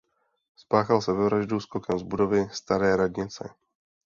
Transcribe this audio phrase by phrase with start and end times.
[0.55, 3.49] Spáchal sebevraždu skokem z budovy Staré radnice.